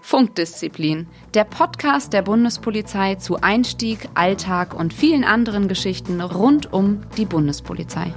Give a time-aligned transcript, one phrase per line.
[0.00, 7.26] Funkdisziplin, der Podcast der Bundespolizei zu Einstieg, Alltag und vielen anderen Geschichten rund um die
[7.26, 8.12] Bundespolizei.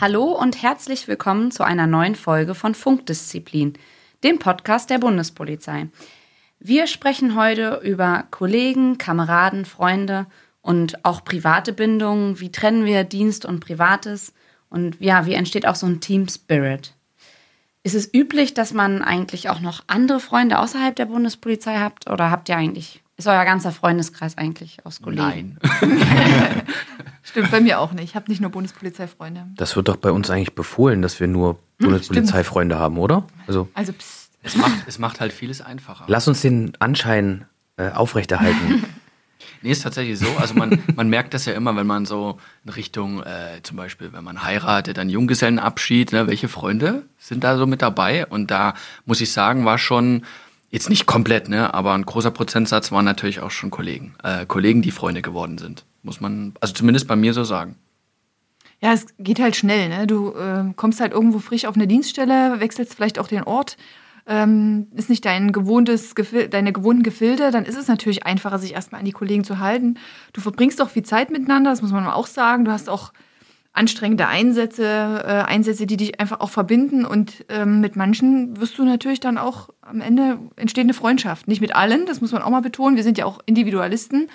[0.00, 3.78] Hallo und herzlich willkommen zu einer neuen Folge von Funkdisziplin,
[4.22, 5.88] dem Podcast der Bundespolizei.
[6.58, 10.26] Wir sprechen heute über Kollegen, Kameraden, Freunde
[10.66, 12.40] und auch private Bindungen.
[12.40, 14.32] Wie trennen wir Dienst und Privates?
[14.68, 16.92] Und ja, wie entsteht auch so ein Team Spirit?
[17.84, 22.10] Ist es üblich, dass man eigentlich auch noch andere Freunde außerhalb der Bundespolizei habt?
[22.10, 25.58] Oder habt ihr eigentlich, ist euer ganzer Freundeskreis eigentlich aus Kollegen?
[25.62, 26.62] Nein.
[27.22, 28.02] Stimmt, bei mir auch nicht.
[28.02, 29.46] Ich habe nicht nur Bundespolizeifreunde.
[29.56, 33.24] Das wird doch bei uns eigentlich befohlen, dass wir nur Bundespolizeifreunde haben, oder?
[33.46, 34.32] Also, Also, psst.
[34.42, 36.04] Es macht, es macht halt vieles einfacher.
[36.08, 37.46] lass uns den Anschein
[37.76, 38.84] äh, aufrechterhalten.
[39.62, 40.26] Nee, ist tatsächlich so.
[40.38, 44.12] Also man, man merkt das ja immer, wenn man so in Richtung, äh, zum Beispiel,
[44.12, 48.26] wenn man heiratet, dann Junggesellenabschied, ne, welche Freunde sind da so mit dabei?
[48.26, 50.24] Und da muss ich sagen, war schon,
[50.70, 54.14] jetzt nicht komplett, ne, aber ein großer Prozentsatz waren natürlich auch schon Kollegen.
[54.22, 55.84] Äh, Kollegen, die Freunde geworden sind.
[56.02, 57.76] Muss man, also zumindest bei mir so sagen.
[58.80, 59.88] Ja, es geht halt schnell.
[59.88, 60.06] Ne?
[60.06, 63.76] Du ähm, kommst halt irgendwo frisch auf eine Dienststelle, wechselst vielleicht auch den Ort.
[64.28, 66.14] Ähm, ist nicht dein gewohntes,
[66.50, 69.98] deine gewohnten Gefilde, dann ist es natürlich einfacher, sich erstmal an die Kollegen zu halten.
[70.32, 72.64] Du verbringst auch viel Zeit miteinander, das muss man auch sagen.
[72.64, 73.12] Du hast auch
[73.76, 77.04] anstrengende Einsätze, äh, Einsätze, die dich einfach auch verbinden.
[77.04, 81.46] Und ähm, mit manchen wirst du natürlich dann auch am Ende entsteht eine Freundschaft.
[81.46, 82.96] Nicht mit allen, das muss man auch mal betonen.
[82.96, 84.28] Wir sind ja auch Individualisten.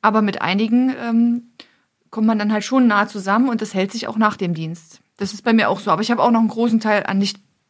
[0.00, 1.52] Aber mit einigen ähm,
[2.10, 5.00] kommt man dann halt schon nah zusammen und das hält sich auch nach dem Dienst.
[5.16, 5.90] Das ist bei mir auch so.
[5.90, 7.20] Aber ich habe auch noch einen großen Teil an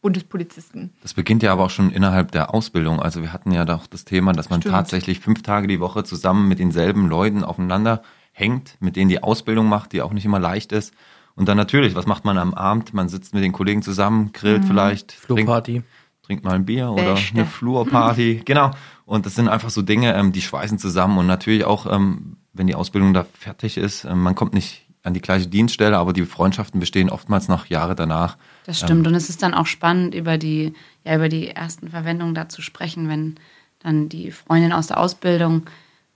[0.03, 0.92] Nicht-Bundespolizisten.
[1.03, 3.00] Das beginnt ja aber auch schon innerhalb der Ausbildung.
[3.00, 4.75] Also wir hatten ja doch das Thema, dass man Stimmt.
[4.75, 9.69] tatsächlich fünf Tage die Woche zusammen mit denselben Leuten aufeinander hängt, mit denen die Ausbildung
[9.69, 10.92] macht, die auch nicht immer leicht ist.
[11.34, 12.92] Und dann natürlich, was macht man am Abend?
[12.92, 15.82] Man sitzt mit den Kollegen zusammen, grillt vielleicht, trinkt, Flugparty.
[16.22, 17.34] trinkt mal ein Bier oder Beste.
[17.34, 18.43] eine Flurparty.
[18.44, 18.72] genau.
[19.06, 21.16] Und das sind einfach so Dinge, ähm, die schweißen zusammen.
[21.19, 25.14] Und natürlich auch, ähm, wenn die Ausbildung da fertig ist, ähm, man kommt nicht an
[25.14, 28.36] die gleiche Dienststelle, aber die Freundschaften bestehen oftmals noch Jahre danach.
[28.66, 29.06] Das stimmt.
[29.06, 30.74] Und es ist dann auch spannend, über die,
[31.04, 33.34] ja, über die ersten Verwendungen da zu sprechen, wenn
[33.80, 35.64] dann die Freundin aus der Ausbildung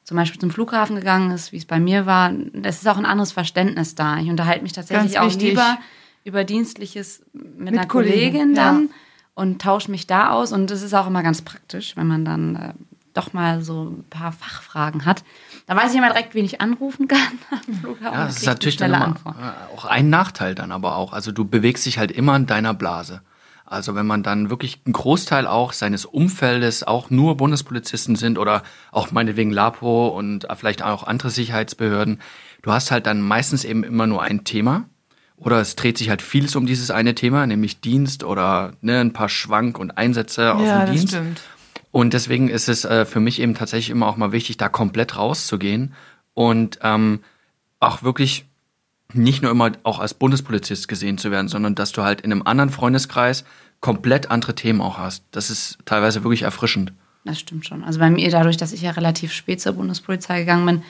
[0.05, 2.33] zum Beispiel zum Flughafen gegangen ist, wie es bei mir war.
[2.63, 4.19] Es ist auch ein anderes Verständnis da.
[4.19, 5.79] Ich unterhalte mich tatsächlich auch lieber
[6.23, 8.65] über Dienstliches mit, einer Kollegen, Kollegin ja.
[8.65, 8.91] dann
[9.35, 10.53] und tausche mich da aus.
[10.53, 12.73] Und das ist auch immer ganz praktisch, wenn man dann äh,
[13.17, 15.25] doch mal so ein paar Fachfragen hat.
[15.67, 17.19] Da weiß ich immer direkt, wen ich anrufen kann
[17.51, 18.19] am Flughafen.
[18.19, 21.13] Ja, das ist natürlich dann immer, äh, auch ein Nachteil dann aber auch.
[21.13, 23.23] Also du bewegst dich halt immer in deiner Blase.
[23.65, 28.63] Also wenn man dann wirklich einen Großteil auch seines Umfeldes auch nur Bundespolizisten sind oder
[28.93, 32.21] auch meinetwegen LAPO und vielleicht auch andere Sicherheitsbehörden,
[32.63, 34.85] du hast halt dann meistens eben immer nur ein Thema.
[35.37, 39.13] Oder es dreht sich halt vieles um dieses eine Thema, nämlich Dienst oder ne, ein
[39.13, 41.09] paar Schwank und Einsätze aus ja, dem das Dienst.
[41.15, 41.41] stimmt.
[41.97, 45.17] Und deswegen ist es äh, für mich eben tatsächlich immer auch mal wichtig, da komplett
[45.17, 45.95] rauszugehen
[46.35, 47.21] und ähm,
[47.81, 48.45] auch wirklich
[49.15, 52.43] nicht nur immer auch als Bundespolizist gesehen zu werden, sondern dass du halt in einem
[52.43, 53.47] anderen Freundeskreis
[53.81, 55.25] komplett andere Themen auch hast.
[55.31, 56.93] Das ist teilweise wirklich erfrischend.
[57.25, 57.83] Das stimmt schon.
[57.83, 60.83] Also bei mir, dadurch, dass ich ja relativ spät zur Bundespolizei gegangen bin,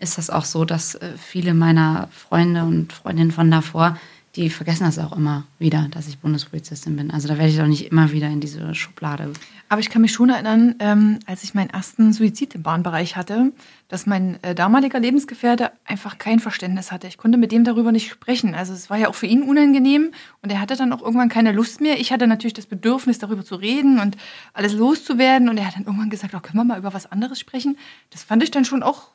[0.00, 3.96] ist das auch so, dass äh, viele meiner Freunde und Freundinnen von davor,
[4.38, 7.10] die vergessen das auch immer wieder, dass ich Bundespolizistin bin.
[7.10, 9.32] Also da werde ich doch nicht immer wieder in diese Schublade.
[9.68, 13.52] Aber ich kann mich schon erinnern, ähm, als ich meinen ersten Suizid im Bahnbereich hatte,
[13.88, 17.08] dass mein äh, damaliger Lebensgefährte einfach kein Verständnis hatte.
[17.08, 18.54] Ich konnte mit dem darüber nicht sprechen.
[18.54, 21.50] Also es war ja auch für ihn unangenehm und er hatte dann auch irgendwann keine
[21.50, 21.98] Lust mehr.
[21.98, 24.16] Ich hatte natürlich das Bedürfnis, darüber zu reden und
[24.52, 25.48] alles loszuwerden.
[25.48, 27.76] Und er hat dann irgendwann gesagt, oh, können wir mal über was anderes sprechen?
[28.10, 29.08] Das fand ich dann schon auch.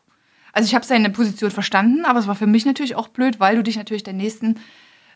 [0.51, 3.55] Also ich habe seine Position verstanden, aber es war für mich natürlich auch blöd, weil
[3.55, 4.59] du dich natürlich der nächsten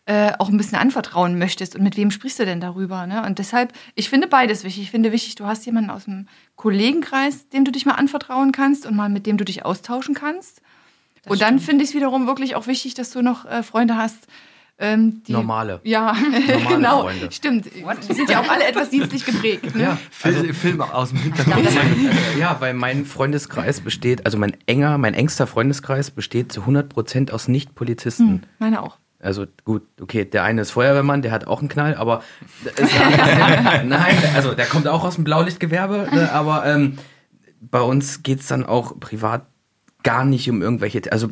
[0.08, 1.76] äh, auch ein bisschen anvertrauen möchtest.
[1.76, 3.06] Und mit wem sprichst du denn darüber?
[3.06, 3.26] Ne?
[3.26, 4.84] Und deshalb, ich finde beides wichtig.
[4.84, 8.86] Ich finde wichtig, du hast jemanden aus dem Kollegenkreis, dem du dich mal anvertrauen kannst
[8.86, 10.62] und mal mit dem du dich austauschen kannst.
[11.26, 14.28] und dann finde ich es wiederum wirklich auch wichtig, dass du noch äh, Freunde hast,
[14.78, 15.32] ähm, die.
[15.32, 15.80] Normale.
[15.84, 17.02] Ja, Normale genau.
[17.02, 17.30] Freunde.
[17.30, 17.66] Stimmt.
[17.66, 19.74] Die sind ja auch alle etwas dienstlich geprägt.
[19.74, 19.82] Ne?
[19.82, 21.68] Ja, Film, Film aus dem Hintergrund.
[22.38, 27.46] ja, weil mein Freundeskreis besteht, also mein enger, mein engster Freundeskreis besteht zu 100% aus
[27.46, 28.44] Nicht-Polizisten.
[28.58, 28.96] Meine auch.
[29.20, 32.22] Also gut, okay, der eine ist Feuerwehrmann, der hat auch einen Knall, aber
[32.76, 32.88] es,
[33.84, 36.98] nein, also der kommt auch aus dem Blaulichtgewerbe, ne, aber ähm,
[37.60, 39.42] bei uns geht's dann auch privat
[40.04, 41.28] gar nicht um irgendwelche, also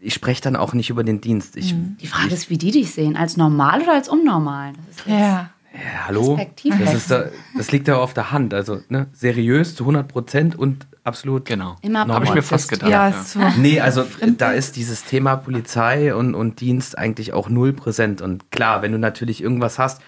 [0.00, 1.56] ich spreche dann auch nicht über den Dienst.
[1.56, 3.16] Ich, Die Frage ist, wie die dich sehen.
[3.16, 4.72] Als normal oder als unnormal?
[4.72, 5.50] Das ist jetzt- Ja.
[5.72, 6.36] Ja, hallo?
[6.80, 7.26] Das, ist da,
[7.56, 8.52] das liegt ja auf der Hand.
[8.54, 11.76] Also ne, seriös zu 100 Prozent und absolut Genau.
[11.82, 12.16] Immer normal.
[12.16, 12.90] Habe ich mir fast gedacht.
[12.90, 13.20] Ja, ja.
[13.20, 13.40] ist so.
[13.58, 14.04] Nee, also
[14.38, 18.20] da ist dieses Thema Polizei und, und Dienst eigentlich auch null präsent.
[18.22, 20.00] Und klar, wenn du natürlich irgendwas hast,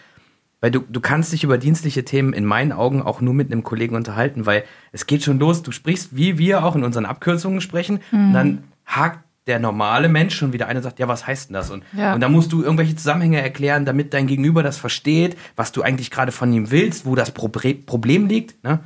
[0.60, 3.64] weil du, du kannst dich über dienstliche Themen in meinen Augen auch nur mit einem
[3.64, 4.62] Kollegen unterhalten, weil
[4.92, 8.62] es geht schon los, du sprichst, wie wir auch in unseren Abkürzungen sprechen, und dann
[8.86, 11.68] hakt der normale Mensch schon wieder ein und sagt, ja, was heißt denn das?
[11.70, 12.14] Und, Ja.
[12.14, 16.12] und dann musst du irgendwelche Zusammenhänge erklären, damit dein Gegenüber das versteht, was du eigentlich
[16.12, 18.78] gerade von ihm willst, wo das Probre Problem liegt, ne?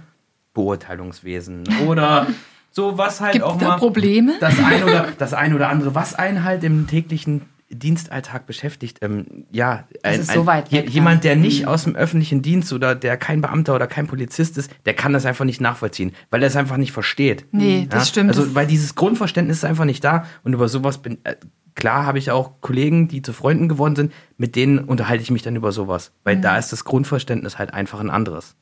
[0.56, 2.26] Beurteilungswesen oder
[2.72, 4.34] so was halt Gibt's auch da mal Probleme?
[4.40, 8.98] das ein oder das ein oder andere, was einen halt im täglichen Dienstalltag beschäftigt.
[9.02, 11.38] Ähm, ja, ein, ist so weg, jemand, der ja.
[11.38, 15.12] nicht aus dem öffentlichen Dienst oder der kein Beamter oder kein Polizist ist, der kann
[15.12, 17.46] das einfach nicht nachvollziehen, weil er es einfach nicht versteht.
[17.52, 18.30] Nee, das stimmt.
[18.30, 21.34] Also weil dieses Grundverständnis ist einfach nicht da und über sowas bin äh,
[21.74, 25.42] klar habe ich auch Kollegen, die zu Freunden geworden sind, mit denen unterhalte ich mich
[25.42, 28.56] dann über sowas, weil da ist das Grundverständnis halt einfach ein anderes.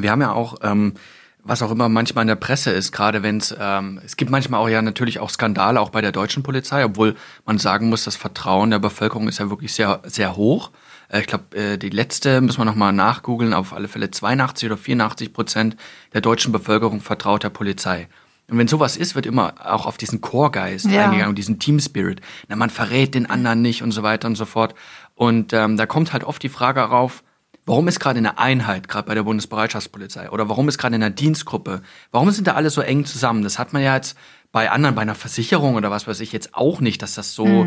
[0.00, 0.94] Wir haben ja auch, ähm,
[1.44, 4.60] was auch immer manchmal in der Presse ist, gerade wenn es, ähm, es gibt manchmal
[4.60, 8.14] auch ja natürlich auch Skandale, auch bei der deutschen Polizei, obwohl man sagen muss, das
[8.16, 10.70] Vertrauen der Bevölkerung ist ja wirklich sehr, sehr hoch.
[11.08, 14.78] Äh, ich glaube, äh, die letzte müssen wir nochmal nachgoogeln, auf alle Fälle 82 oder
[14.78, 15.76] 84 Prozent
[16.14, 18.08] der deutschen Bevölkerung vertraut der Polizei.
[18.48, 21.04] Und wenn sowas ist, wird immer auch auf diesen Chorgeist Ja.
[21.04, 22.20] eingegangen und diesen Team Spirit.
[22.48, 24.74] Na, man verrät den anderen nicht und so weiter und so fort.
[25.14, 27.22] Und ähm, da kommt halt oft die Frage rauf,
[27.64, 31.00] Warum ist gerade in der Einheit, gerade bei der Bundesbereitschaftspolizei, oder warum ist gerade in
[31.00, 33.42] der Dienstgruppe, warum sind da alle so eng zusammen?
[33.42, 34.16] Das hat man ja jetzt
[34.50, 37.66] bei anderen, bei einer Versicherung oder was weiß ich jetzt auch nicht, dass das so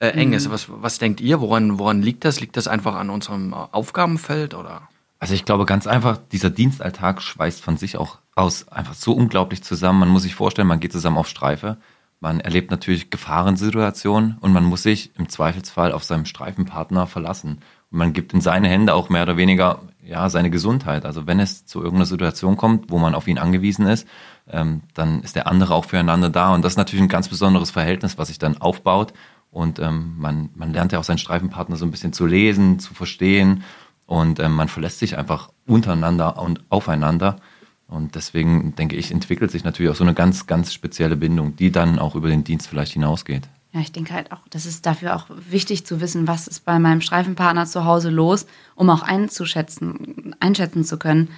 [0.00, 0.50] äh, eng ist.
[0.50, 1.40] Was, was denkt ihr?
[1.40, 2.40] Woran, woran liegt das?
[2.40, 4.88] Liegt das einfach an unserem äh, Aufgabenfeld oder?
[5.18, 9.62] Also ich glaube ganz einfach, dieser Dienstalltag schweißt von sich auch aus einfach so unglaublich
[9.62, 10.00] zusammen.
[10.00, 11.78] Man muss sich vorstellen, man geht zusammen auf Streife.
[12.20, 17.58] Man erlebt natürlich Gefahrensituationen und man muss sich im Zweifelsfall auf seinen Streifenpartner verlassen.
[17.90, 21.04] Und man gibt in seine Hände auch mehr oder weniger ja seine Gesundheit.
[21.04, 24.06] Also wenn es zu irgendeiner Situation kommt, wo man auf ihn angewiesen ist,
[24.48, 26.54] ähm, dann ist der andere auch füreinander da.
[26.54, 29.12] Und das ist natürlich ein ganz besonderes Verhältnis, was sich dann aufbaut.
[29.50, 32.94] Und ähm, man, man lernt ja auch seinen Streifenpartner so ein bisschen zu lesen, zu
[32.94, 33.64] verstehen.
[34.06, 37.36] Und ähm, man verlässt sich einfach untereinander und aufeinander.
[37.86, 41.70] Und deswegen denke ich, entwickelt sich natürlich auch so eine ganz, ganz spezielle Bindung, die
[41.70, 43.48] dann auch über den Dienst vielleicht hinausgeht.
[43.72, 46.78] Ja, ich denke halt auch, das ist dafür auch wichtig zu wissen, was ist bei
[46.78, 48.46] meinem Streifenpartner zu Hause los,
[48.76, 51.28] um auch einzuschätzen, einschätzen zu können,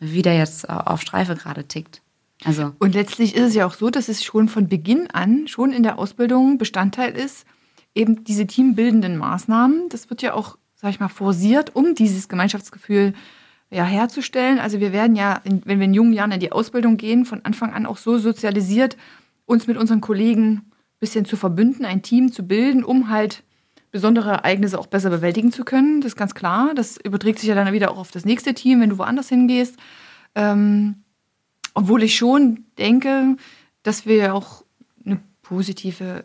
[0.00, 2.00] wie der jetzt äh, auf Streife gerade tickt.
[2.44, 5.72] Also, Und letztlich ist es ja auch so, dass es schon von Beginn an, schon
[5.72, 7.46] in der Ausbildung Bestandteil ist,
[7.94, 9.88] eben diese teambildenden Maßnahmen.
[9.90, 13.14] Das wird ja auch, sag ich mal, forciert, um dieses Gemeinschaftsgefühl
[13.72, 14.58] ja, herzustellen.
[14.58, 17.72] Also wir werden ja, wenn wir in jungen Jahren in die Ausbildung gehen, von Anfang
[17.72, 18.96] an auch so sozialisiert,
[19.46, 23.42] uns mit unseren Kollegen ein bisschen zu verbünden, ein Team zu bilden, um halt
[23.90, 26.00] besondere Ereignisse auch besser bewältigen zu können.
[26.00, 26.74] Das ist ganz klar.
[26.74, 29.76] Das überträgt sich ja dann wieder auch auf das nächste Team, wenn du woanders hingehst.
[30.34, 30.96] Ähm,
[31.74, 33.36] obwohl ich schon denke,
[33.82, 34.64] dass wir auch
[35.04, 36.24] eine positive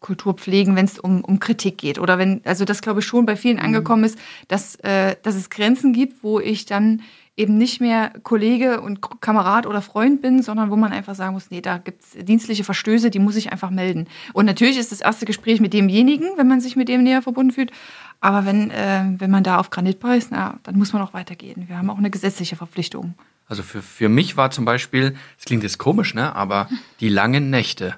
[0.00, 1.98] Kultur pflegen, wenn es um, um Kritik geht.
[1.98, 5.50] Oder wenn, also das glaube ich schon bei vielen angekommen ist, dass, äh, dass es
[5.50, 7.02] Grenzen gibt, wo ich dann
[7.36, 11.50] eben nicht mehr Kollege und Kamerad oder Freund bin, sondern wo man einfach sagen muss,
[11.50, 14.06] nee, da gibt es dienstliche Verstöße, die muss ich einfach melden.
[14.32, 17.52] Und natürlich ist das erste Gespräch mit demjenigen, wenn man sich mit dem näher verbunden
[17.52, 17.72] fühlt.
[18.20, 21.68] Aber wenn, äh, wenn man da auf Granit beißt, na, dann muss man auch weitergehen.
[21.68, 23.14] Wir haben auch eine gesetzliche Verpflichtung.
[23.48, 26.68] Also für, für mich war zum Beispiel, es klingt jetzt komisch, ne, aber
[27.00, 27.96] die langen Nächte.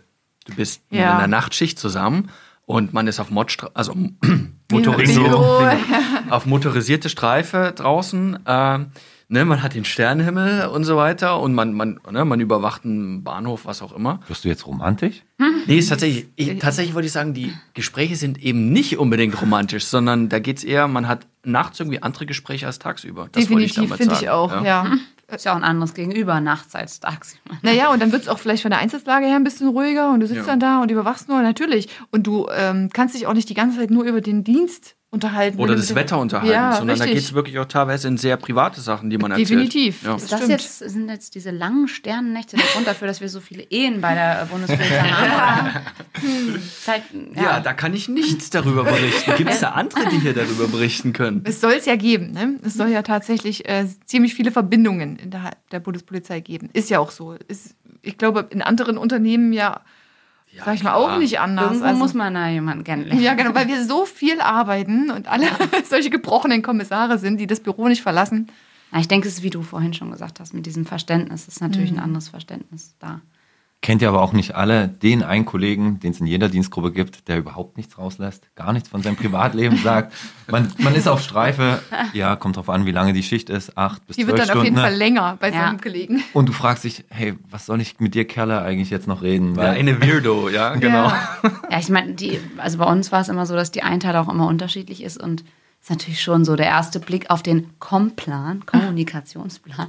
[0.48, 1.12] Du bist Ja.
[1.12, 2.30] in der Nachtschicht zusammen
[2.67, 3.94] und man ist auf Modstra also
[4.70, 5.44] motorisiert, Bingo.
[6.31, 8.38] auf motorisierte Streife draußen.
[8.46, 8.86] ähm,
[9.28, 13.22] ne, man hat den Sternenhimmel und so weiter und man, man, ne, man überwacht einen
[13.24, 14.20] Bahnhof, was auch immer.
[14.28, 15.22] Wirst du jetzt romantisch?
[15.67, 19.84] Nee, ist tatsächlich, ich, tatsächlich wollte ich sagen, die Gespräche sind eben nicht unbedingt romantisch,
[19.84, 23.28] sondern da geht's eher, man hat nachts irgendwie andere Gespräche als tagsüber.
[23.32, 24.86] Das wollte ich Definitiv, finde ich sagen, auch, ja.
[25.37, 27.56] Ist ja auch ein anderes Gegenüber nachts als tagsüber.
[27.63, 30.20] Naja, und dann wird es auch vielleicht von der Einsatzlage her ein bisschen ruhiger und
[30.20, 30.47] du sitzt Ja.
[30.47, 31.89] dann da und überwachst nur, natürlich.
[32.11, 35.58] Und du ähm, kannst dich auch nicht die ganze Zeit nur über den Dienst unterhalten.
[35.58, 37.20] Oder das Wetter unterhalten, ja, sondern da richtig.
[37.20, 39.50] geht's wirklich auch teilweise in sehr private Sachen, die man erzählt.
[39.50, 40.03] Definitiv.
[40.03, 40.17] Ja.
[40.17, 40.53] Ist das Stimmt.
[40.53, 44.15] jetzt, sind jetzt diese langen Sternennächte der Grund dafür, dass wir so viele Ehen bei
[44.15, 45.81] der Bundespolizei haben?
[46.20, 47.03] Hm, Zeit,
[47.34, 47.43] ja.
[47.43, 49.34] Ja, da kann ich nichts darüber berichten.
[49.36, 51.41] Gibt es da andere, die hier darüber berichten können?
[51.44, 52.58] Es soll es ja geben, ne?
[52.62, 56.69] Es soll ja tatsächlich äh, ziemlich viele Verbindungen innerhalb der Bundespolizei geben.
[56.74, 57.32] Ist ja auch so.
[57.48, 59.81] Ist, ich glaube, in anderen Unternehmen ja,
[60.65, 60.96] sag ich mal, klar.
[61.15, 61.67] auch nicht anders.
[61.67, 63.22] Irgendwo Also- muss man da jemanden kennenlernen.
[63.22, 65.46] Ja, genau, weil wir so viel arbeiten und alle
[65.88, 68.48] solche gebrochenen Kommissare sind, die das Büro nicht verlassen.
[68.91, 71.60] Na, ich denke, es ist, wie du vorhin schon gesagt hast, mit diesem Verständnis ist
[71.60, 71.98] natürlich Mhm.
[71.98, 73.20] ein anderes Verständnis da.
[73.81, 77.29] Kennt ihr aber auch nicht alle den einen Kollegen, den es in jeder Dienstgruppe gibt,
[77.29, 80.13] der überhaupt nichts rauslässt, gar nichts von seinem Privatleben sagt.
[80.51, 81.81] Man, man ist auf Streife,
[82.13, 84.44] ja, kommt drauf an, wie lange die Schicht ist, acht bis Die zwölf wird dann
[84.47, 84.58] Stunden.
[84.61, 84.82] auf jeden ne?
[84.82, 85.67] Fall länger bei Ja.
[85.69, 86.25] seinem Kollegen.
[86.32, 89.55] Und du fragst dich, hey, was soll ich mit dir Kerle eigentlich jetzt noch reden?
[89.55, 91.06] Weil eine Weirdo, ja, genau.
[91.08, 91.39] Ja.
[91.70, 94.32] Ja, ich meine, die, also bei uns war es immer so, dass die Einteilung auch
[94.32, 95.44] immer unterschiedlich ist und
[95.81, 99.87] ist natürlich schon so der erste Blick auf den Komplan, Kommunikationsplan.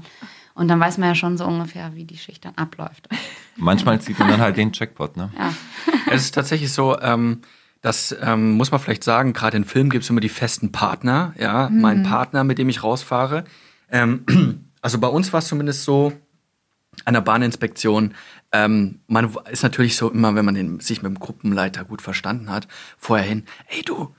[0.59, 3.07] Und dann weiß man ja schon so ungefähr, wie die Schicht dann abläuft.
[3.55, 5.31] manchmal zieht man dann halt den Jackpot, ne?
[5.37, 5.53] Ja.
[6.11, 7.41] Es ist tatsächlich so, ähm,
[7.81, 11.33] das ähm, muss man vielleicht sagen, gerade in Filmen gibt es immer die festen Partner,
[11.39, 13.45] ja, mein Partner, mit dem ich rausfahre.
[13.89, 14.25] Ähm,
[14.81, 16.11] also bei uns war es zumindest so,
[17.05, 18.13] an der Bahninspektion,
[18.51, 22.49] ähm, man ist natürlich so immer, wenn man den, sich mit dem Gruppenleiter gut verstanden
[22.49, 24.13] hat, vorher hin, ey du,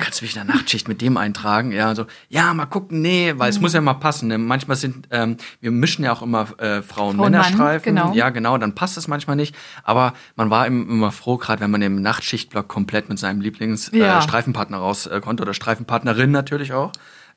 [0.00, 1.70] kannst du mich in der Nachtschicht mit dem eintragen?
[1.70, 4.28] Ja, so, ja, mal gucken, nee, weil es muss ja mal passen.
[4.28, 4.38] Ne?
[4.38, 7.94] Manchmal sind, ähm, wir mischen ja auch immer äh, Frauen- Frau und Mann, Männerstreifen.
[7.94, 8.12] genau.
[8.14, 9.54] Ja, genau, dann passt es manchmal nicht.
[9.82, 14.76] Aber man war im- immer froh, gerade wenn man im Nachtschichtblock komplett mit seinem Lieblingsstreifenpartner
[14.78, 14.82] Ja.
[14.82, 16.92] äh, raus äh, konnte oder Streifenpartnerin natürlich auch.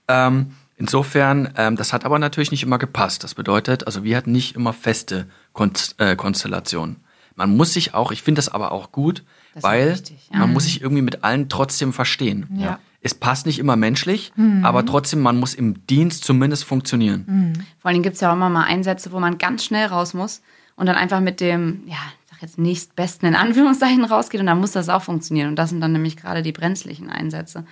[0.07, 3.23] Ähm, insofern, ähm, das hat aber natürlich nicht immer gepasst.
[3.23, 6.97] Das bedeutet, also wir hatten nicht immer feste Konst äh, Konstellationen.
[7.35, 10.39] Man muss sich auch, ich finde das aber auch gut, Das weil wichtig, ja.
[10.39, 12.47] man muss sich irgendwie mit allen trotzdem verstehen.
[12.55, 12.79] Ja.
[12.99, 17.53] Es passt nicht immer menschlich, aber trotzdem, man muss im Dienst zumindest funktionieren.
[17.77, 20.41] Vor allem gibt es ja auch immer mal Einsätze, wo man ganz schnell raus muss
[20.75, 24.59] und dann einfach mit dem, ja, ich sag jetzt nächstbesten in Anführungszeichen rausgeht und dann
[24.59, 25.49] muss das auch funktionieren.
[25.49, 27.65] Und das sind dann nämlich gerade die brenzlichen Einsätze.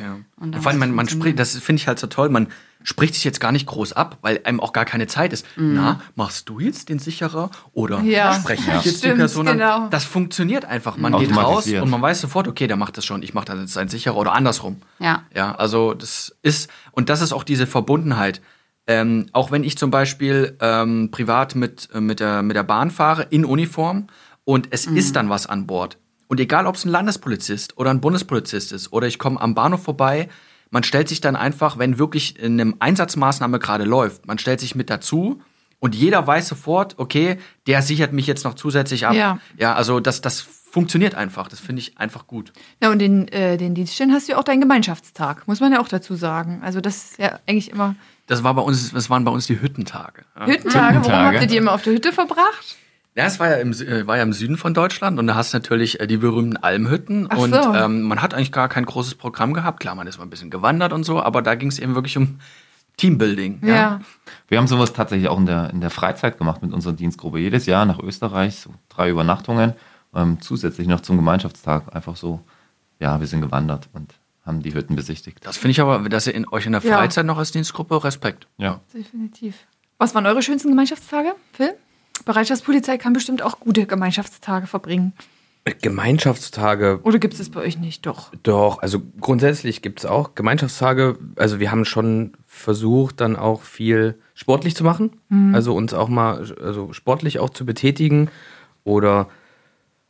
[0.00, 0.14] Ja.
[0.14, 2.48] Und Und dann vor allem, man, man spricht, das finde ich halt so toll, man
[2.82, 5.44] spricht sich jetzt gar nicht groß ab, weil einem auch gar keine Zeit ist.
[5.56, 8.32] Na, machst du jetzt den Sicherer oder Ja.
[8.34, 8.74] spreche ich Ja.
[8.76, 9.58] jetzt die Stimmt, Person an?
[9.58, 9.88] genau.
[9.90, 10.96] Das funktioniert einfach.
[10.96, 13.58] Man geht raus und man weiß sofort, okay, der macht das schon, ich mache das
[13.60, 14.76] jetzt ein Sicherer oder andersrum.
[14.98, 15.24] Ja.
[15.34, 18.40] Ja, also das ist, und das ist auch diese Verbundenheit.
[18.86, 22.90] Ähm, auch wenn ich zum Beispiel ähm, privat mit, äh, mit, der, mit der Bahn
[22.90, 24.06] fahre, in Uniform,
[24.44, 25.98] und es ist dann was an Bord.
[26.30, 29.82] Und egal, ob es ein Landespolizist oder ein Bundespolizist ist, oder ich komme am Bahnhof
[29.82, 30.28] vorbei,
[30.70, 34.90] man stellt sich dann einfach, wenn wirklich eine Einsatzmaßnahme gerade läuft, man stellt sich mit
[34.90, 35.42] dazu
[35.80, 39.14] und jeder weiß sofort, okay, der sichert mich jetzt noch zusätzlich ab.
[39.14, 39.40] Ja.
[39.58, 41.48] ja also das, das funktioniert einfach.
[41.48, 42.52] Das finde ich einfach gut.
[42.80, 45.80] Ja, und den, äh, den Dienststellen hast du ja auch deinen Gemeinschaftstag, muss man ja
[45.80, 46.60] auch dazu sagen.
[46.62, 47.96] Also das ist ja eigentlich immer
[48.28, 50.22] Das war bei uns, das waren bei uns die Hüttentage.
[50.38, 50.46] Ja.
[50.46, 50.74] Hüttentage.
[50.78, 51.26] Warum Hüttentage.
[51.26, 52.76] habt ihr die immer auf der Hütte verbracht?
[53.16, 55.52] Ja, es war ja, im, äh, war ja im Süden von Deutschland und da hast
[55.52, 57.74] du natürlich äh, die berühmten Almhütten Ach und so.
[57.74, 59.80] ähm, man hat eigentlich gar kein großes Programm gehabt.
[59.80, 62.16] Klar, man ist mal ein bisschen gewandert und so, aber da ging es eben wirklich
[62.16, 62.38] um
[62.96, 63.60] Teambuilding.
[63.66, 64.00] Ja.
[64.48, 67.38] Wir haben sowas tatsächlich auch in der, in der Freizeit gemacht mit unserer Dienstgruppe.
[67.38, 69.74] Jedes Jahr nach Österreich, so drei Übernachtungen,
[70.14, 71.94] ähm, zusätzlich noch zum Gemeinschaftstag.
[71.94, 72.40] Einfach so,
[73.00, 74.14] ja, wir sind gewandert und
[74.44, 75.38] haben die Hütten besichtigt.
[75.44, 76.96] Das finde ich aber, dass ihr in, euch in der Ja.
[76.98, 78.46] Freizeit noch als Dienstgruppe Respekt.
[78.56, 78.80] Ja.
[78.94, 79.56] Definitiv.
[79.98, 81.74] Was waren eure schönsten Gemeinschaftstage, Phil?
[82.24, 85.12] Bereitschaftspolizei kann bestimmt auch gute Gemeinschaftstage verbringen.
[85.82, 88.06] Gemeinschaftstage, Oder gibt es das bei euch nicht?
[88.06, 88.32] Doch.
[88.42, 91.18] doch, also grundsätzlich gibt es auch Gemeinschaftstage.
[91.36, 95.20] Also wir haben schon versucht, dann auch viel sportlich zu machen.
[95.54, 98.30] Also uns auch mal also sportlich auch zu betätigen.
[98.84, 99.28] Oder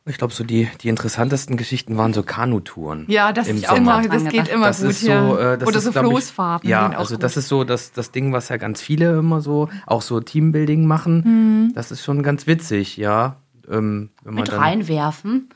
[0.07, 3.05] ich glaube, so die, die interessantesten Geschichten waren so Kanutouren.
[3.09, 4.91] Ja, das im ist mal, das geht immer das gut.
[4.91, 6.69] ist so, äh, das Oder ist, so glaub ich, Floßfahrten.
[6.69, 7.23] Ja, gehen auch also gut.
[7.23, 10.87] das ist so das, das Ding, was ja ganz viele immer so, auch so Teambuilding
[10.87, 11.73] machen.
[11.75, 13.37] Das ist schon ganz witzig, ja.
[13.71, 15.51] Ähm, wenn man Mit dann, reinwerfen.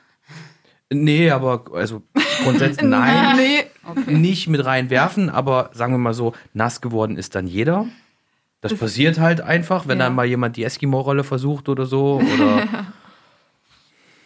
[0.92, 2.02] Nee, aber also
[2.44, 3.36] grundsätzlich nein.
[3.36, 3.64] Nee,
[4.14, 7.86] Nicht mit reinwerfen, aber sagen wir mal so, nass geworden ist dann jeder.
[8.60, 10.04] Das passiert halt einfach, wenn Ja.
[10.06, 12.22] dann mal jemand die Eskimo-Rolle versucht oder so.
[12.34, 12.66] Oder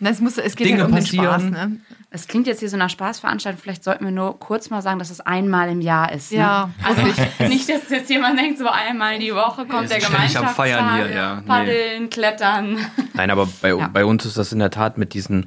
[0.00, 1.40] es, muss, es geht Dinge ja um den passieren.
[1.40, 1.76] Spaß, ne?
[2.10, 3.60] Es klingt jetzt hier so nach Spaßveranstaltung.
[3.60, 6.32] Vielleicht sollten wir nur kurz mal sagen, dass es einmal im Jahr ist.
[6.32, 6.38] Ne?
[6.38, 7.18] Ja, Also nicht,
[7.68, 10.56] dass jetzt jemand denkt, so einmal die Woche kommt der ständig am Gemeinschaftstag.
[10.56, 11.36] Feiern hier, ja.
[11.36, 11.46] Nee.
[11.46, 12.78] Paddeln, klettern.
[13.14, 13.88] Nein, aber bei, Ja.
[13.92, 15.46] bei uns ist das in der Tat mit diesen,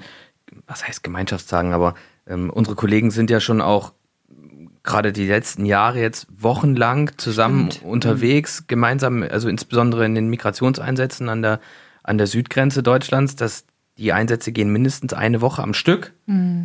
[0.67, 1.95] was heißt Gemeinschaftstagen, aber
[2.27, 3.93] ähm, unsere Kollegen sind ja schon auch
[4.83, 11.41] gerade die letzten Jahre jetzt wochenlang zusammen unterwegs, gemeinsam, also insbesondere in den Migrationseinsätzen an
[11.41, 11.59] der,
[12.03, 13.65] an der Südgrenze Deutschlands, dass
[14.01, 16.13] die Einsätze gehen mindestens eine Woche am Stück.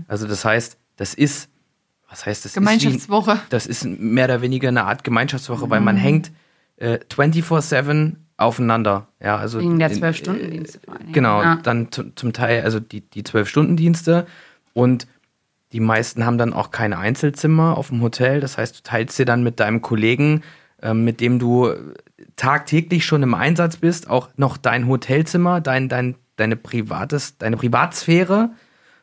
[0.08, 1.48] Also das heißt, das ist,
[2.08, 2.50] was heißt das?
[2.52, 3.34] Ist Gemeinschaftswoche.
[3.34, 6.32] wie, das ist mehr oder weniger eine Art Gemeinschaftswoche, weil man hängt
[6.76, 9.08] äh, 24-7 aufeinander.
[9.22, 11.12] Ja, also Wegen der Zwölf-Stunden-Dienste vor allen Dingen.
[11.12, 11.56] Genau, Ja.
[11.62, 14.26] dann zu, zum Teil, also die, die Zwölf-Stunden-Dienste
[14.74, 15.06] und
[15.72, 18.40] die meisten haben dann auch keine Einzelzimmer auf dem Hotel.
[18.40, 20.42] Das heißt, du teilst dir dann mit deinem Kollegen,
[20.80, 21.72] ähm, mit dem du
[22.36, 28.50] tagtäglich schon im Einsatz bist, auch noch dein Hotelzimmer, dein, dein, deine, privates, deine Privatsphäre.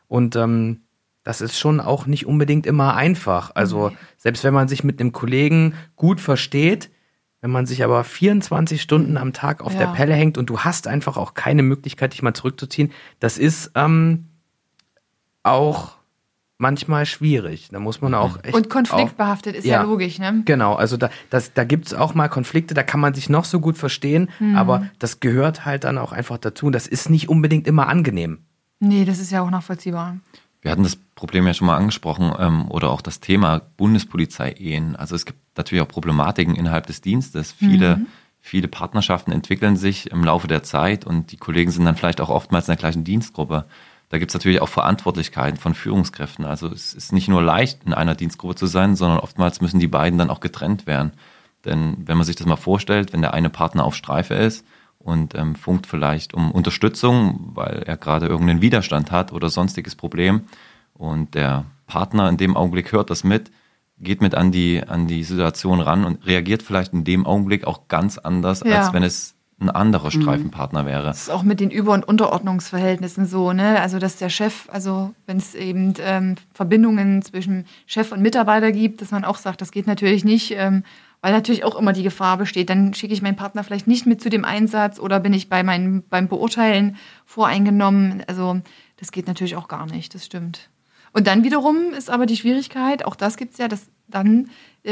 [0.07, 0.81] Und ähm,
[1.23, 3.51] das ist schon auch nicht unbedingt immer einfach.
[3.55, 6.89] Also selbst wenn man sich mit einem Kollegen gut versteht,
[7.41, 9.79] wenn man sich aber 24 Stunden am Tag auf Ja.
[9.79, 13.71] der Pelle hängt und du hast einfach auch keine Möglichkeit, dich mal zurückzuziehen, das ist
[13.75, 14.27] ähm,
[15.43, 15.97] auch
[16.57, 17.69] manchmal schwierig.
[17.71, 19.83] Da muss man auch echt Und auch, konfliktbehaftet ist ja, Ja.
[19.83, 20.43] logisch, ne?
[20.45, 23.45] Genau, also da, das, da gibt es auch mal Konflikte, da kann man sich noch
[23.45, 24.55] so gut verstehen, Hm.
[24.55, 26.67] aber das gehört halt dann auch einfach dazu.
[26.67, 28.39] Und das ist nicht unbedingt immer angenehm.
[28.79, 30.17] Nee, das ist ja auch nachvollziehbar.
[30.61, 34.95] Wir hatten das Problem ja schon mal angesprochen ähm, oder auch das Thema Bundespolizei-Ehen.
[34.95, 37.51] Also es gibt natürlich auch Problematiken innerhalb des Dienstes.
[37.51, 38.01] Viele,
[38.39, 42.29] viele Partnerschaften entwickeln sich im Laufe der Zeit und die Kollegen sind dann vielleicht auch
[42.29, 43.65] oftmals in der gleichen Dienstgruppe.
[44.13, 46.45] Da gibt es natürlich auch Verantwortlichkeiten von Führungskräften.
[46.45, 49.87] Also es ist nicht nur leicht, in einer Dienstgruppe zu sein, sondern oftmals müssen die
[49.87, 51.13] beiden dann auch getrennt werden.
[51.65, 54.67] Denn wenn man sich das mal vorstellt, wenn der eine Partner auf Streife ist
[54.99, 60.41] und ähm, funkt vielleicht um Unterstützung, weil er gerade irgendeinen Widerstand hat oder sonstiges Problem
[60.93, 63.49] und der Partner in dem Augenblick hört das mit,
[63.97, 67.87] geht mit an die, an die Situation ran und reagiert vielleicht in dem Augenblick auch
[67.87, 68.77] ganz anders, Ja.
[68.77, 71.03] als wenn es ein anderer Streifenpartner wäre.
[71.03, 73.79] Das ist auch mit den Über- und Unterordnungsverhältnissen so, ne?
[73.81, 79.01] Also, dass der Chef, also wenn es eben ähm, Verbindungen zwischen Chef und Mitarbeiter gibt,
[79.01, 80.83] dass man auch sagt, das geht natürlich nicht, ähm,
[81.21, 84.21] weil natürlich auch immer die Gefahr besteht, dann schicke ich meinen Partner vielleicht nicht mit
[84.21, 88.23] zu dem Einsatz oder bin ich bei meinem, beim Beurteilen voreingenommen.
[88.27, 88.61] Also,
[88.97, 90.69] das geht natürlich auch gar nicht, das stimmt.
[91.13, 94.49] Und dann wiederum ist aber die Schwierigkeit, auch das gibt es ja, dass dann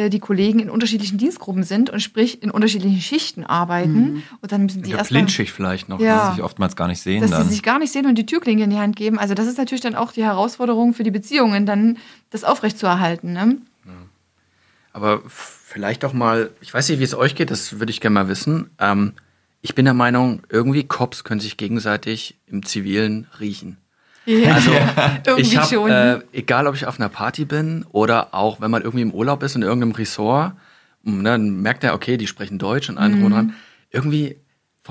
[0.10, 4.24] die Kollegen in unterschiedlichen Dienstgruppen sind und sprich in unterschiedlichen Schichten arbeiten.
[4.42, 6.00] Und dann müssen die der erst mal- Blindschicht vielleicht noch.
[6.00, 6.30] Ja.
[6.30, 7.44] Die sich oftmals gar nicht sehen dass dann.
[7.44, 9.20] sie sich gar nicht sehen und die Türklinke in die Hand geben.
[9.20, 11.98] Also das ist natürlich dann auch die Herausforderung für die Beziehungen, dann
[12.30, 13.34] das aufrechtzuerhalten.
[13.34, 13.58] Ne?
[14.94, 18.14] Aber vielleicht auch mal, ich weiß nicht, wie es euch geht, das würde ich gerne
[18.16, 18.70] mal wissen.
[18.80, 19.14] Ähm,
[19.62, 23.78] ich bin der Meinung, irgendwie Cops können sich gegenseitig im Zivilen riechen.
[24.26, 24.54] Ja.
[24.54, 24.72] Also
[25.26, 25.92] Irgendwie ich schon.
[25.92, 29.12] habe, äh, egal ob ich auf einer Party bin oder auch wenn man irgendwie im
[29.14, 30.54] Urlaub ist in irgendeinem Ressort,
[31.04, 33.32] ne, dann merkt er, okay, die sprechen Deutsch und drum Mhm.
[33.32, 33.54] dran.
[33.90, 34.38] Irgendwie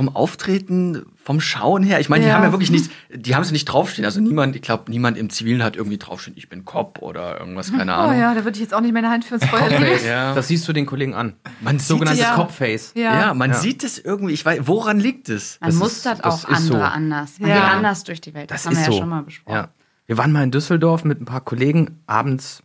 [0.00, 2.36] vom Auftreten, vom Schauen her, ich meine, die Ja.
[2.36, 4.06] haben ja wirklich nichts, die haben es nicht draufstehen.
[4.06, 7.70] Also niemand, ich glaube, niemand im Zivilen hat irgendwie draufstehen, ich bin Cop oder irgendwas,
[7.70, 8.18] keine Oh Ahnung.
[8.18, 10.00] ja, da würde ich jetzt auch nicht meine Hand fürs Feuer legen.
[10.06, 10.32] Ja.
[10.34, 11.34] das siehst du den Kollegen an.
[11.60, 12.34] Man sieht Sogenanntes es ja.
[12.34, 12.92] Copface.
[12.94, 13.20] Ja.
[13.20, 13.56] Ja, man Ja.
[13.58, 14.32] sieht es irgendwie.
[14.32, 15.58] Ich weiß, woran liegt es?
[15.60, 16.82] Man Das mustert ist- das auch andere so.
[16.82, 17.32] anders.
[17.40, 17.56] Man Ja.
[17.56, 18.50] geht anders durch die Welt.
[18.50, 18.98] Das, Das haben wir ist ja so.
[19.00, 19.54] schon mal besprochen.
[19.54, 19.68] Ja.
[20.06, 22.62] Wir waren mal in Düsseldorf mit ein paar Kollegen abends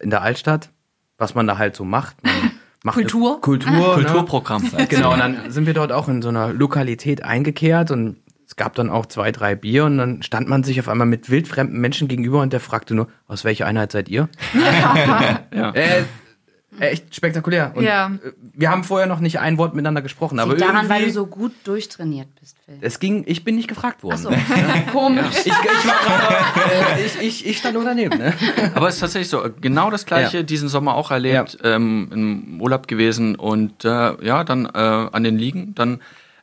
[0.00, 0.70] in der Altstadt,
[1.16, 2.16] was man da halt so macht.
[2.24, 2.50] Man
[2.84, 3.40] macht Kultur?
[3.40, 3.70] Kultur.
[3.70, 3.80] Ne?
[3.94, 4.70] Kulturprogramm.
[4.88, 8.16] Genau, und dann sind wir dort auch in so einer Lokalität eingekehrt und
[8.46, 11.30] es gab dann auch zwei, drei Bier und dann stand man sich auf einmal mit
[11.30, 14.28] wildfremden Menschen gegenüber und der fragte nur, aus welcher Einheit seid ihr?
[14.52, 15.72] Ja.
[15.74, 16.02] Äh,
[16.80, 17.72] echt spektakulär.
[17.74, 18.06] Und Ja.
[18.24, 21.10] äh, wir haben vorher noch nicht ein Wort miteinander gesprochen, aber Liegt daran, weil du
[21.12, 22.78] so gut durchtrainiert bist, Phil.
[22.80, 24.14] es ging, ich bin nicht gefragt worden.
[24.26, 24.30] Achso,
[24.92, 25.26] komisch.
[25.40, 28.18] Ich, ich, war gerade, äh, ich, ich, ich stand nur daneben.
[28.18, 28.32] Ne?
[28.74, 30.42] Aber es ist tatsächlich so, genau das gleiche Ja.
[30.42, 35.38] diesen Sommer auch erlebt, ähm, im Urlaub gewesen und äh, ja, dann äh, an den
[35.38, 36.00] Liegen, dann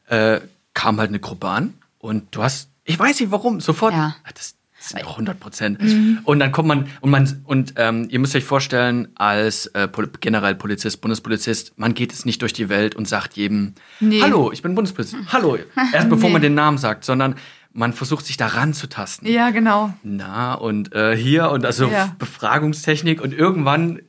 [0.07, 0.39] äh,
[0.73, 4.15] kam halt eine Gruppe an und du hast, ich weiß nicht warum, sofort, Ja.
[4.33, 5.79] das, das sind doch 100 Prozent.
[6.23, 10.09] Und dann kommt man, und man, und ähm, ihr müsst euch vorstellen, als äh, Pol
[10.19, 14.21] Generalpolizist, Bundespolizist, man geht jetzt nicht durch die Welt und sagt jedem, Nee.
[14.21, 15.57] hallo, ich bin Bundespolizist, hallo,
[15.93, 17.35] erst bevor man den Namen sagt, sondern
[17.71, 19.93] man versucht sich da ranzutasten Ja, genau.
[20.01, 22.15] na und äh, hier und also Ja.
[22.17, 23.99] Befragungstechnik und irgendwann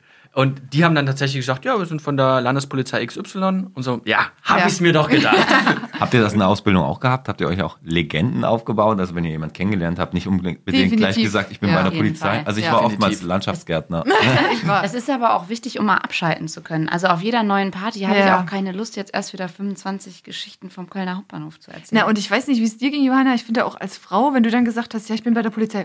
[0.40, 4.00] und die haben dann tatsächlich gesagt, ja, wir sind von der Landespolizei XY und so,
[4.05, 4.66] ja, hab Ja.
[4.66, 5.37] ich's mir doch gedacht.
[6.00, 7.29] Habt ihr das in der Ausbildung auch gehabt?
[7.29, 8.98] Habt ihr euch auch Legenden aufgebaut?
[8.98, 10.96] Also wenn ihr jemanden kennengelernt habt, nicht unbedingt Definitiv.
[10.98, 12.26] gleich gesagt, ich bin Ja, bei der Polizei.
[12.37, 12.42] Fall.
[12.46, 12.72] Also ich Ja.
[12.72, 13.29] war oftmals Definitiv.
[13.29, 14.05] Landschaftsgärtner.
[14.55, 14.81] Ich war.
[14.90, 16.88] Das ist aber auch wichtig, um mal abschalten zu können.
[16.88, 18.26] Also auf jeder neuen Party hatte Ja.
[18.26, 22.00] ich auch keine Lust, jetzt erst wieder 25 Geschichten vom Kölner Hauptbahnhof zu erzählen.
[22.03, 23.35] Na, und ich weiß nicht, wie es dir ging, Johanna.
[23.35, 25.50] Ich finde auch als Frau, wenn du dann gesagt hast, ja, ich bin bei der
[25.50, 25.85] Polizei.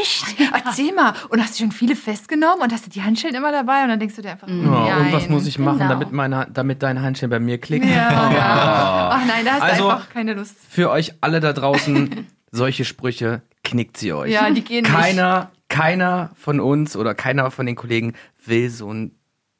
[0.00, 0.24] Echt?
[0.52, 1.14] Erzähl mal.
[1.28, 3.83] Und hast du schon viele festgenommen und hast du die Handschellen immer dabei?
[3.84, 5.90] Und dann denkst du dir einfach, Ja, und was muss ich machen, Genau.
[5.90, 7.84] damit, meine, damit dein Handschellen bei mir klickt?
[7.86, 9.10] Ja, ja.
[9.12, 10.56] Ach nein, da hast Also- du einfach keine Lust.
[10.68, 14.30] Für euch alle da draußen, solche Sprüche, knickt sie euch.
[14.32, 19.12] Ja, die gehen keiner, keiner von uns oder keiner von den Kollegen will so einen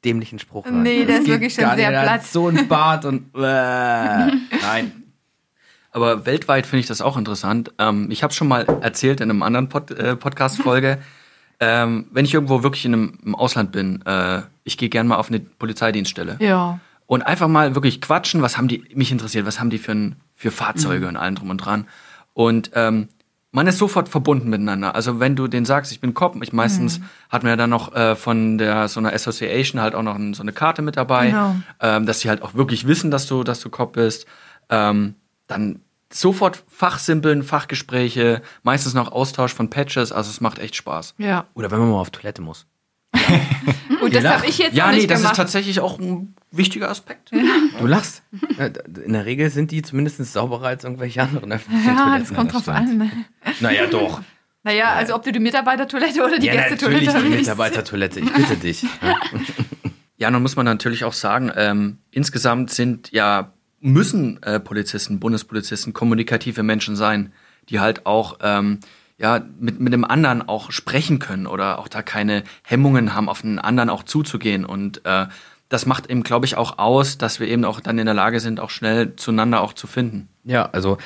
[0.03, 0.83] dämlichen Spruch hören.
[0.83, 1.79] Nee, der Das ist wirklich schon sehr nicht.
[1.89, 2.25] Der hat platt.
[2.25, 5.03] so ein Bart und nein.
[5.91, 7.71] Aber weltweit finde ich das auch interessant.
[7.79, 10.97] Ähm, ich habe schon mal erzählt in einem anderen Pod äh, Podcast-Folge,
[11.59, 15.17] ähm, wenn ich irgendwo wirklich in einem, im Ausland bin, äh, ich gehe gerne mal
[15.17, 16.37] auf eine Polizeidienststelle.
[16.39, 16.79] Ja.
[17.07, 20.15] und einfach mal wirklich quatschen, was haben die, mich interessiert, was haben die für, ein,
[20.33, 21.85] für Fahrzeuge und allem drum und dran.
[22.33, 23.09] Und ähm,
[23.51, 24.95] man ist sofort verbunden miteinander.
[24.95, 27.93] Also wenn du den sagst, ich bin Cop, ich meistens hat man ja dann noch
[27.95, 31.55] äh, von der so einer Association halt auch noch so eine Karte mit dabei, Genau.
[31.79, 34.25] ähm, dass sie halt auch wirklich wissen, dass du, dass du Cop bist.
[34.69, 35.15] Ähm,
[35.47, 35.79] dann
[36.11, 41.15] sofort Fachsimpeln, Fachgespräche, meistens noch Austausch von Patches, also es macht echt Spaß.
[41.17, 41.45] Ja.
[41.53, 42.65] Oder wenn man mal auf Toilette muss.
[43.99, 45.37] Gut, das habe ich jetzt Ja, nee, nicht das ist gemacht.
[45.37, 47.31] tatsächlich auch ein wichtiger Aspekt.
[47.79, 48.23] Du lachst.
[48.57, 48.65] Ja,
[49.05, 52.19] In der Regel sind die zumindest sauberer als irgendwelche anderen öffentlichen ja, Toiletten.
[52.27, 52.77] das kommt drauf stimmt.
[52.77, 53.25] an.
[53.61, 54.21] Naja, doch.
[54.63, 57.39] Naja, also ob du die Mitarbeitertoilette oder die ja, natürlich Gästetoilette die willst.
[57.39, 58.83] Mitarbeitertoilette, ich bitte dich.
[59.01, 59.15] Ja.
[60.17, 63.51] Ja, nun muss man natürlich auch sagen, ähm, insgesamt sind ja,
[63.85, 67.31] müssen äh, Polizisten, Bundespolizisten kommunikative Menschen sein,
[67.69, 68.79] die halt auch ähm,
[69.17, 73.41] ja, mit, mit dem anderen auch sprechen können oder auch da keine Hemmungen haben, auf
[73.41, 74.65] den anderen auch zuzugehen.
[74.65, 75.27] Und äh,
[75.69, 78.39] das macht eben, glaube ich, auch aus, dass wir eben auch dann in der Lage
[78.39, 80.29] sind, auch schnell zueinander auch zu finden.
[80.43, 80.97] Ja, also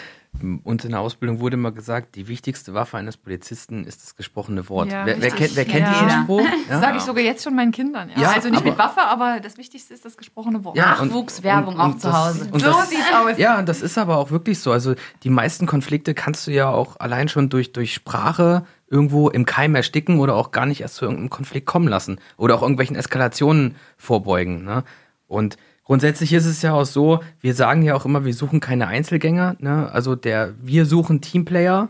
[0.63, 4.69] uns in der Ausbildung wurde immer gesagt, die wichtigste Waffe eines Polizisten ist das gesprochene
[4.69, 4.89] Wort.
[4.91, 5.91] Ja, wer, wer kennt, wer kennt Ja.
[5.93, 6.47] diesen Spruch?
[6.69, 8.09] Das sage ich sogar jetzt schon meinen Kindern.
[8.15, 8.21] Ja.
[8.21, 10.77] Ja, also nicht mit aber- Waffe, aber das Wichtigste ist das gesprochene Wort.
[10.77, 12.47] Ja, und- Nachwuchswerbung und- auch und zu das- Hause.
[12.51, 13.37] Und so das, sieht's aus.
[13.37, 14.71] Ja, das ist aber auch wirklich so.
[14.71, 19.45] Also die meisten Konflikte kannst du ja auch allein schon durch, durch Sprache irgendwo im
[19.45, 22.95] Keim ersticken oder auch gar nicht erst zu irgendeinem Konflikt kommen lassen oder auch irgendwelchen
[22.95, 24.63] Eskalationen vorbeugen.
[24.63, 24.83] Ne?
[25.27, 25.57] Und
[25.89, 29.55] grundsätzlich ist es ja auch so, wir sagen ja auch immer, wir suchen keine Einzelgänger.
[29.57, 29.91] Ne?
[29.91, 31.89] Also der, wir suchen Teamplayer.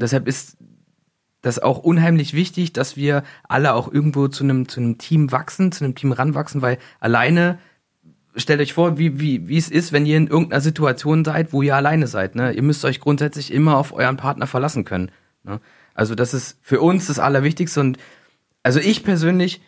[0.00, 0.56] Deshalb ist
[1.42, 5.72] das auch unheimlich wichtig, dass wir alle auch irgendwo zu einem, zu einem Team wachsen,
[5.72, 7.58] zu einem Team ranwachsen, weil alleine
[8.36, 11.62] stellt euch vor, wie, wie, wie es ist, wenn ihr in irgendeiner Situation seid, wo
[11.62, 12.36] ihr alleine seid.
[12.36, 12.52] Ne?
[12.52, 15.10] Ihr müsst euch grundsätzlich immer auf euren Partner verlassen können.
[15.42, 15.60] Ne?
[15.94, 17.80] Also das ist für uns das Allerwichtigste.
[17.80, 17.98] Und
[18.62, 19.60] also ich persönlich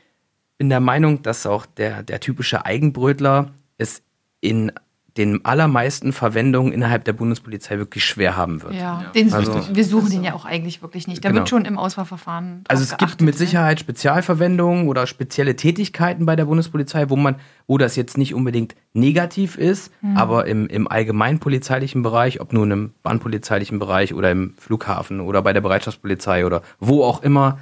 [0.56, 4.02] bin der Meinung, dass auch der, der typische Eigenbrötler es
[4.40, 4.72] in
[5.18, 8.72] den allermeisten Verwendungen innerhalb der Bundespolizei wirklich schwer haben wird.
[8.72, 11.22] Ja, den, Also- wir suchen den ja auch eigentlich wirklich nicht.
[11.22, 11.40] Der Genau.
[11.42, 12.64] wird schon im Auswahlverfahren.
[12.68, 13.38] Also es gibt mit ne?
[13.38, 17.34] Sicherheit Spezialverwendungen oder spezielle Tätigkeiten bei der Bundespolizei, wo man,
[17.66, 20.16] wo das jetzt nicht unbedingt negativ ist, Mhm.
[20.16, 25.42] aber im, im allgemeinen polizeilichen Bereich, ob nun im bahnpolizeilichen Bereich oder im Flughafen oder
[25.42, 27.58] bei der Bereitschaftspolizei oder wo auch immer,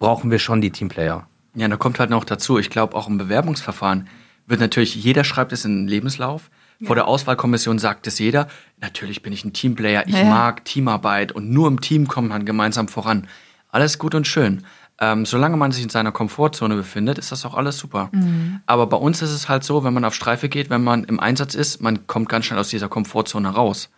[0.00, 1.28] brauchen wir schon die Teamplayer.
[1.54, 4.08] Ja, da kommt halt noch dazu, ich glaube, auch im Bewerbungsverfahren
[4.50, 6.50] wird natürlich, jeder schreibt es in den Lebenslauf.
[6.82, 8.48] Vor der Auswahlkommission sagt es jeder,
[8.80, 10.30] natürlich bin ich ein Teamplayer, ich Ja, ja.
[10.30, 13.26] mag Teamarbeit und nur im Team kommt man gemeinsam voran.
[13.68, 14.64] Alles gut und schön.
[14.98, 18.08] Ähm, solange man sich in seiner Komfortzone befindet, ist das auch alles super.
[18.12, 18.60] Mhm.
[18.66, 21.20] Aber bei uns ist es halt so, wenn man auf Streife geht, wenn man im
[21.20, 23.90] Einsatz ist, man kommt ganz schnell aus dieser Komfortzone raus.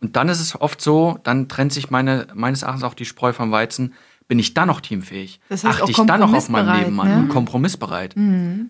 [0.00, 3.32] Und dann ist es oft so, dann trennt sich meine, meines Erachtens auch die Spreu
[3.32, 3.94] vom Weizen.
[4.30, 5.40] Bin ich dann noch teamfähig?
[5.48, 7.08] Das heißt Achte ich dann noch auf meinen Nebenmann?
[7.08, 7.16] ne?
[7.16, 8.14] und Kompromissbereit.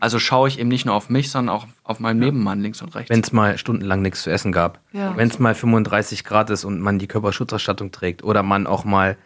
[0.00, 2.94] Also schaue ich eben nicht nur auf mich, sondern auch auf meinen Nebenmann links und
[2.94, 3.10] rechts.
[3.10, 5.14] Wenn es mal stundenlang nichts zu essen gab, Ja.
[5.18, 9.18] wenn es mal 35 Grad ist und man die Körperschutzausstattung trägt oder man auch mal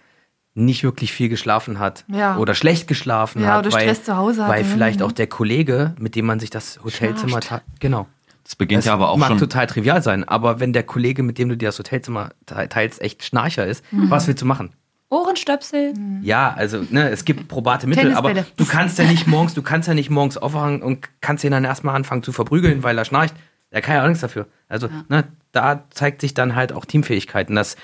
[0.55, 2.37] nicht wirklich viel geschlafen hat Ja.
[2.37, 4.69] oder schlecht geschlafen Ja, hat, oder Stress zu Hause hatte, weil ne?
[4.69, 8.09] vielleicht auch der Kollege, mit dem man sich das Hotelzimmer teilt, genau.
[8.43, 9.39] Das beginnt Es ja aber auch mag schon.
[9.39, 13.01] total trivial sein, aber wenn der Kollege, mit dem du dir das Hotelzimmer te- teilst,
[13.01, 14.11] echt Schnarcher ist, Mhm.
[14.11, 14.71] was willst du machen?
[15.15, 15.95] Ohrenstöpsel.
[16.23, 19.89] Ja, also ne, es gibt probate Mittel, aber du kannst ja nicht morgens, du kannst
[19.89, 23.35] ja nicht morgens aufwachen und kannst ihn dann erstmal anfangen zu verprügeln, weil er schnarcht.
[23.73, 24.47] Der kann ja auch nichts dafür.
[24.69, 27.49] Also ne, da zeigt sich dann halt auch Teamfähigkeit.
[27.49, 27.77] Und das,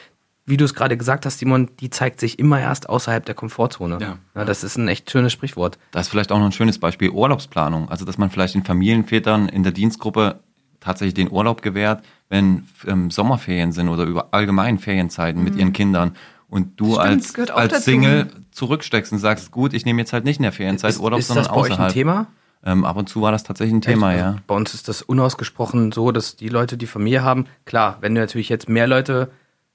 [0.47, 3.99] wie du es gerade gesagt hast, Simon, die zeigt sich immer erst außerhalb der Komfortzone.
[4.35, 4.45] Ja.
[4.45, 5.79] das ist ein echt schönes Sprichwort.
[5.91, 7.89] Da ist vielleicht auch noch ein schönes Beispiel Urlaubsplanung.
[7.89, 10.41] Also, dass man vielleicht den Familienvätern in der Dienstgruppe
[10.81, 16.17] tatsächlich den Urlaub gewährt, wenn ähm, Sommerferien sind oder über allgemein Ferienzeiten mit ihren Kindern
[16.51, 17.83] und du Stimmt, als, als dazu.
[17.85, 21.21] Single zurücksteckst und sagst, gut, ich nehme jetzt halt nicht in der Ferienzeit ist, Urlaub,
[21.21, 21.91] ist sondern das bei euch außerhalb.
[21.91, 22.27] ein Thema?
[22.63, 24.21] Ähm, ab und zu war das tatsächlich ein Thema, Echt?
[24.21, 24.27] ja.
[24.27, 28.15] Also Bei uns ist das unausgesprochen so, dass die Leute, die Familie haben, klar, wenn
[28.15, 29.31] du natürlich jetzt mehr Leute,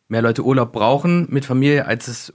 [0.07, 2.29] mehr Leute Urlaub brauchen mit Familie, als es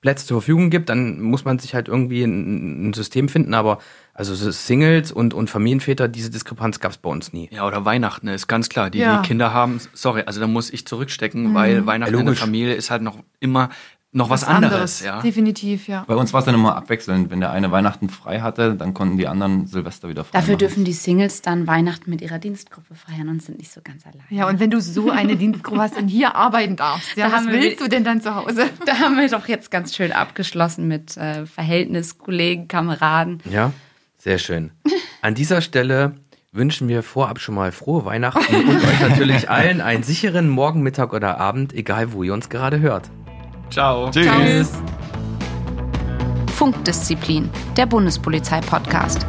[0.00, 3.54] Urlaubsplätze zur Verfügung gibt, dann muss man sich halt irgendwie ein, ein System finden.
[3.54, 3.78] Aber
[4.14, 7.48] also so Singles und, und Familienväter, diese Diskrepanz gab es bei uns nie.
[7.52, 8.90] Ja, oder Weihnachten ist ganz klar.
[8.90, 9.20] Die, Ja.
[9.20, 12.34] die Kinder haben, sorry, also da muss ich zurückstecken, weil Weihnachten Ja, in der.
[12.34, 13.68] Familie ist halt noch immer
[14.12, 15.00] noch was, anderes.
[15.04, 15.20] ja.
[15.22, 16.02] Definitiv, ja.
[16.08, 17.30] Bei uns war es dann immer abwechselnd.
[17.30, 20.58] Wenn der eine Weihnachten frei hatte, dann konnten die anderen Silvester wieder frei Dafür machen.
[20.58, 24.24] dürfen die Singles dann Weihnachten mit ihrer Dienstgruppe feiern und sind nicht so ganz allein.
[24.30, 27.40] Ja, und wenn du so eine Dienstgruppe hast und hier arbeiten darfst, ja, Da was
[27.42, 28.68] haben wir- willst du denn dann zu Hause?
[28.84, 33.40] Da haben wir doch jetzt ganz schön abgeschlossen mit äh, Verhältnis, Kollegen, Kameraden.
[33.48, 33.72] Ja,
[34.18, 34.72] sehr schön.
[35.22, 36.14] An dieser Stelle
[36.52, 41.12] wünschen wir vorab schon mal frohe Weihnachten und euch natürlich allen einen sicheren Morgen, Mittag
[41.12, 43.08] oder Abend, egal wo ihr uns gerade hört.
[43.70, 44.10] Ciao.
[44.10, 44.72] Tschüss.
[46.54, 49.24] Funkdisziplin, der Bundespolizei-Podcast.